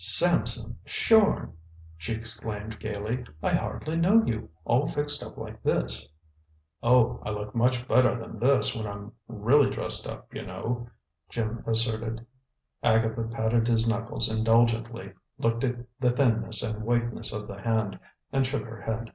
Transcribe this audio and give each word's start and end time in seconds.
"Samson 0.00 0.78
shorn!" 0.84 1.56
she 1.96 2.14
exclaimed 2.14 2.78
gaily. 2.78 3.24
"I 3.42 3.50
hardly 3.56 3.96
know 3.96 4.22
you, 4.24 4.48
all 4.64 4.86
fixed 4.86 5.24
up 5.24 5.36
like 5.36 5.60
this." 5.64 6.08
"Oh, 6.84 7.20
I 7.26 7.30
look 7.30 7.52
much 7.52 7.88
better 7.88 8.16
than 8.16 8.38
this 8.38 8.76
when 8.76 8.86
I'm 8.86 9.10
really 9.26 9.68
dressed 9.70 10.06
up, 10.06 10.32
you 10.32 10.46
know," 10.46 10.88
Jim 11.28 11.64
asserted. 11.66 12.24
Agatha 12.80 13.24
patted 13.24 13.66
his 13.66 13.88
knuckles 13.88 14.30
indulgently, 14.30 15.14
looked 15.36 15.64
at 15.64 15.74
the 15.98 16.10
thinness 16.12 16.62
and 16.62 16.84
whiteness 16.84 17.32
of 17.32 17.48
the 17.48 17.60
hand, 17.60 17.98
and 18.32 18.46
shook 18.46 18.62
her 18.66 18.80
head. 18.82 19.12